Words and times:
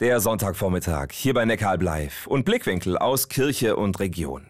Der 0.00 0.20
Sonntagvormittag 0.20 1.08
hier 1.10 1.34
bei 1.34 1.44
Neckaralb 1.44 1.82
Live 1.82 2.28
und 2.28 2.44
Blickwinkel 2.44 2.96
aus 2.96 3.28
Kirche 3.28 3.74
und 3.74 3.98
Region. 3.98 4.46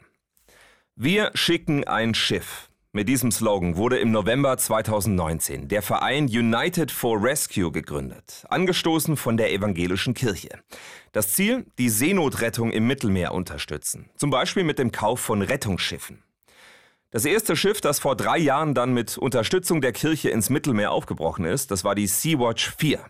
Wir 0.94 1.30
schicken 1.32 1.84
ein 1.84 2.12
Schiff. 2.12 2.68
Mit 2.92 3.08
diesem 3.08 3.32
Slogan 3.32 3.78
wurde 3.78 3.96
im 3.96 4.10
November 4.10 4.58
2019 4.58 5.68
der 5.68 5.80
Verein 5.80 6.26
United 6.26 6.90
for 6.90 7.22
Rescue 7.22 7.72
gegründet, 7.72 8.44
angestoßen 8.50 9.16
von 9.16 9.38
der 9.38 9.50
evangelischen 9.50 10.12
Kirche. 10.12 10.50
Das 11.12 11.32
Ziel, 11.32 11.64
die 11.78 11.88
Seenotrettung 11.88 12.70
im 12.70 12.86
Mittelmeer 12.86 13.32
unterstützen, 13.32 14.10
zum 14.16 14.28
Beispiel 14.28 14.64
mit 14.64 14.78
dem 14.78 14.92
Kauf 14.92 15.18
von 15.18 15.40
Rettungsschiffen. 15.40 16.22
Das 17.10 17.24
erste 17.24 17.56
Schiff, 17.56 17.80
das 17.80 18.00
vor 18.00 18.16
drei 18.16 18.36
Jahren 18.36 18.74
dann 18.74 18.92
mit 18.92 19.16
Unterstützung 19.16 19.80
der 19.80 19.92
Kirche 19.92 20.28
ins 20.28 20.50
Mittelmeer 20.50 20.92
aufgebrochen 20.92 21.46
ist, 21.46 21.70
das 21.70 21.84
war 21.84 21.94
die 21.94 22.06
Sea-Watch 22.06 22.74
4. 22.76 23.00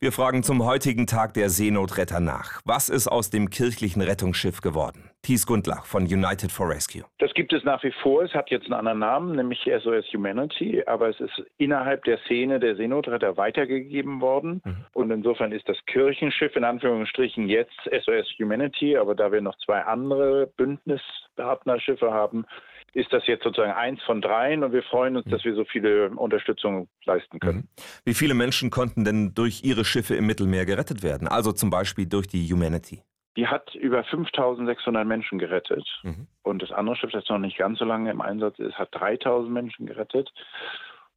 Wir 0.00 0.12
fragen 0.12 0.44
zum 0.44 0.64
heutigen 0.64 1.08
Tag 1.08 1.34
der 1.34 1.50
Seenotretter 1.50 2.20
nach. 2.20 2.60
Was 2.64 2.88
ist 2.88 3.08
aus 3.08 3.30
dem 3.30 3.50
kirchlichen 3.50 4.00
Rettungsschiff 4.00 4.60
geworden? 4.60 5.10
Thies 5.22 5.44
Gundlach 5.44 5.86
von 5.86 6.04
United 6.04 6.52
for 6.52 6.68
Rescue. 6.68 7.02
Das 7.18 7.34
gibt 7.34 7.52
es 7.52 7.64
nach 7.64 7.82
wie 7.82 7.90
vor. 8.00 8.22
Es 8.22 8.32
hat 8.32 8.48
jetzt 8.48 8.66
einen 8.66 8.74
anderen 8.74 9.00
Namen, 9.00 9.34
nämlich 9.34 9.58
SOS 9.64 10.04
Humanity, 10.14 10.84
aber 10.86 11.08
es 11.08 11.18
ist 11.18 11.42
innerhalb 11.56 12.04
der 12.04 12.18
Szene 12.18 12.60
der 12.60 12.76
Seenotretter 12.76 13.36
weitergegeben 13.36 14.20
worden. 14.20 14.62
Mhm. 14.64 14.76
Und 14.92 15.10
insofern 15.10 15.50
ist 15.50 15.68
das 15.68 15.78
Kirchenschiff 15.86 16.54
in 16.54 16.62
Anführungsstrichen 16.62 17.48
jetzt 17.48 17.80
SOS 17.82 18.28
Humanity, 18.38 18.96
aber 18.96 19.16
da 19.16 19.32
wir 19.32 19.40
noch 19.40 19.58
zwei 19.64 19.80
andere 19.80 20.46
Bündnispartnerschiffe 20.56 22.12
haben, 22.12 22.46
ist 22.94 23.12
das 23.12 23.26
jetzt 23.26 23.44
sozusagen 23.44 23.72
eins 23.72 24.02
von 24.02 24.20
dreien 24.20 24.64
und 24.64 24.72
wir 24.72 24.82
freuen 24.82 25.16
uns, 25.16 25.26
dass 25.26 25.44
wir 25.44 25.54
so 25.54 25.64
viele 25.64 26.10
Unterstützung 26.10 26.88
leisten 27.04 27.38
können. 27.38 27.58
Mhm. 27.58 27.68
Wie 28.04 28.14
viele 28.14 28.34
Menschen 28.34 28.70
konnten 28.70 29.04
denn 29.04 29.34
durch 29.34 29.62
Ihre 29.64 29.84
Schiffe 29.84 30.14
im 30.14 30.26
Mittelmeer 30.26 30.66
gerettet 30.66 31.02
werden? 31.02 31.28
Also 31.28 31.52
zum 31.52 31.70
Beispiel 31.70 32.06
durch 32.06 32.26
die 32.26 32.50
Humanity? 32.52 33.02
Die 33.36 33.46
hat 33.46 33.74
über 33.74 34.02
5600 34.02 35.06
Menschen 35.06 35.38
gerettet. 35.38 35.86
Mhm. 36.02 36.26
Und 36.42 36.62
das 36.62 36.72
andere 36.72 36.96
Schiff, 36.96 37.12
das 37.12 37.28
noch 37.28 37.38
nicht 37.38 37.56
ganz 37.56 37.78
so 37.78 37.84
lange 37.84 38.10
im 38.10 38.20
Einsatz 38.20 38.58
ist, 38.58 38.76
hat 38.78 38.88
3000 38.92 39.52
Menschen 39.52 39.86
gerettet. 39.86 40.32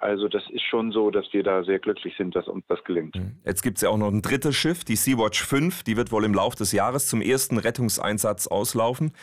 Also 0.02 0.28
das 0.28 0.44
ist 0.50 0.64
schon 0.64 0.92
so, 0.92 1.12
dass 1.12 1.32
wir 1.32 1.44
da 1.44 1.64
sehr 1.64 1.78
glücklich 1.78 2.16
sind, 2.18 2.36
dass 2.36 2.48
uns 2.48 2.66
das 2.68 2.84
gelingt. 2.84 3.16
Mhm. 3.16 3.38
Jetzt 3.46 3.62
gibt 3.62 3.78
es 3.78 3.84
ja 3.84 3.90
auch 3.90 3.98
noch 3.98 4.08
ein 4.08 4.24
drittes 4.24 4.56
Schiff, 4.56 4.84
die 4.84 4.96
Sea-Watch 4.96 5.44
5. 5.44 5.84
Die 5.84 5.96
wird 5.96 6.12
wohl 6.12 6.26
im 6.26 6.34
Laufe 6.34 6.58
des 6.58 6.72
Jahres 6.72 7.08
zum 7.08 7.22
ersten 7.22 7.60
Rettungseinsatz 7.60 8.48
auslaufen. 8.48 9.14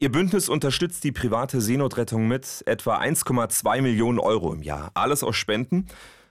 Ihr 0.00 0.10
Bündnis 0.10 0.48
unterstützt 0.48 1.04
die 1.04 1.12
private 1.12 1.60
Seenotrettung 1.60 2.26
mit 2.26 2.64
etwa 2.66 2.98
1,2 2.98 3.80
Millionen 3.80 4.18
Euro 4.18 4.52
im 4.52 4.62
Jahr. 4.62 4.90
Alles 4.94 5.22
aus 5.22 5.36
Spenden. 5.36 5.86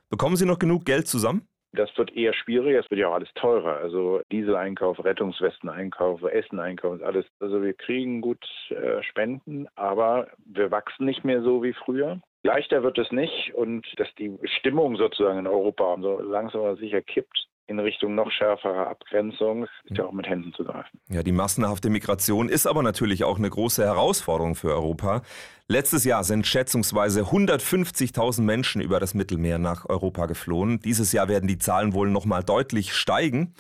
Bekommen 0.10 0.36
Sie 0.36 0.46
noch 0.46 0.60
genug 0.60 0.86
Geld 0.86 1.08
zusammen? 1.08 1.48
Das 1.72 1.90
wird 1.98 2.16
eher 2.16 2.34
schwieriger, 2.34 2.80
es 2.80 2.92
wird 2.92 3.00
ja 3.00 3.08
auch 3.08 3.16
alles 3.16 3.34
teurer. 3.34 3.78
Also 3.78 4.22
Dieseleinkauf, 4.32 5.04
Rettungswesteneinkauf, 5.04 6.22
Esseneinkauf, 6.22 7.02
alles. 7.02 7.26
Also 7.40 7.64
wir 7.64 7.74
kriegen 7.74 8.22
gut 8.22 8.46
äh, 8.70 9.02
Spenden, 9.02 9.68
aber 9.76 10.28
wir 10.46 10.70
wachsen 10.70 11.06
nicht 11.06 11.24
mehr 11.24 11.42
so 11.42 11.64
wie 11.64 11.74
früher. 11.74 12.22
Leichter 12.44 12.84
wird 12.84 12.98
es 12.98 13.12
nicht 13.12 13.54
und 13.56 13.86
dass 13.98 14.08
die 14.20 14.38
Stimmung 14.60 14.98
sozusagen 14.98 15.40
in 15.40 15.48
Europa 15.48 15.98
so 16.02 16.20
langsam 16.20 16.62
aber 16.62 16.76
sicher 16.76 17.02
kippt 17.02 17.48
in 17.68 17.80
Richtung 17.80 18.14
noch 18.16 18.30
schärferer 18.30 18.88
Abgrenzung, 18.88 19.68
ist 19.86 19.98
ja 19.98 20.06
auch 20.06 20.12
mit 20.12 20.28
Händen 20.28 20.54
zu 20.54 20.66
greifen. 20.66 21.00
Ja, 21.10 21.24
die 21.24 21.32
massenhafte 21.32 21.90
Migration 21.90 22.50
ist 22.50 22.68
aber 22.68 22.84
natürlich 22.84 23.24
auch 23.24 23.38
eine 23.38 23.50
große 23.50 23.84
Herausforderung 23.84 24.56
für 24.56 24.74
Europa. 24.74 25.22
Letztes 25.70 26.04
Jahr 26.04 26.26
sind 26.26 26.46
schätzungsweise 26.46 27.22
150.000 27.22 28.42
Menschen 28.42 28.82
über 28.82 29.00
das 29.00 29.14
Mittelmeer 29.14 29.60
nach 29.60 29.88
Europa 29.88 30.26
geflohen. 30.26 30.80
Dieses 30.80 31.14
Jahr 31.14 31.30
werden 31.30 31.48
die 31.48 31.58
Zahlen 31.58 31.94
wohl 31.94 32.10
noch 32.10 32.26
mal 32.26 32.44
deutlich 32.44 32.94
steigen. 32.94 33.54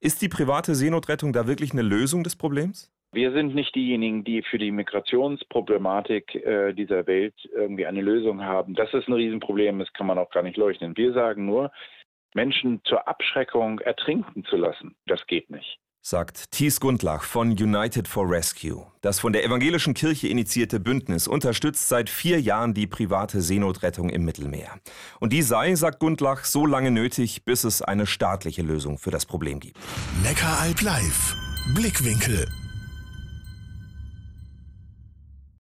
Ist 0.00 0.22
die 0.22 0.28
private 0.28 0.76
Seenotrettung 0.76 1.32
da 1.32 1.48
wirklich 1.48 1.72
eine 1.72 1.82
Lösung 1.82 2.22
des 2.22 2.36
Problems? 2.36 2.92
Wir 3.12 3.32
sind 3.32 3.54
nicht 3.54 3.74
diejenigen, 3.74 4.22
die 4.22 4.42
für 4.42 4.58
die 4.58 4.70
Migrationsproblematik 4.70 6.34
äh, 6.34 6.74
dieser 6.74 7.06
Welt 7.06 7.34
irgendwie 7.54 7.86
eine 7.86 8.02
Lösung 8.02 8.42
haben. 8.42 8.74
Das 8.74 8.92
ist 8.92 9.08
ein 9.08 9.14
Riesenproblem, 9.14 9.78
das 9.78 9.92
kann 9.94 10.06
man 10.06 10.18
auch 10.18 10.30
gar 10.30 10.42
nicht 10.42 10.58
leuchten. 10.58 10.96
Wir 10.96 11.14
sagen 11.14 11.46
nur, 11.46 11.72
Menschen 12.34 12.82
zur 12.84 13.08
Abschreckung 13.08 13.78
ertrinken 13.80 14.44
zu 14.44 14.56
lassen, 14.56 14.94
das 15.06 15.26
geht 15.26 15.48
nicht. 15.50 15.78
Sagt 16.00 16.52
Thies 16.52 16.80
Gundlach 16.80 17.22
von 17.24 17.50
United 17.50 18.06
for 18.06 18.30
Rescue. 18.30 18.86
Das 19.00 19.18
von 19.20 19.32
der 19.32 19.44
evangelischen 19.44 19.94
Kirche 19.94 20.28
initiierte 20.28 20.78
Bündnis 20.78 21.26
unterstützt 21.26 21.88
seit 21.88 22.08
vier 22.08 22.40
Jahren 22.40 22.72
die 22.72 22.86
private 22.86 23.40
Seenotrettung 23.40 24.08
im 24.08 24.24
Mittelmeer. 24.24 24.78
Und 25.18 25.32
die 25.32 25.42
sei, 25.42 25.74
sagt 25.74 25.98
Gundlach, 25.98 26.44
so 26.44 26.66
lange 26.66 26.90
nötig, 26.90 27.44
bis 27.44 27.64
es 27.64 27.82
eine 27.82 28.06
staatliche 28.06 28.62
Lösung 28.62 28.98
für 28.98 29.10
das 29.10 29.26
Problem 29.26 29.60
gibt. 29.60 29.78
Neckaralb 30.22 30.80
live. 30.82 31.36
Blickwinkel 31.74 32.46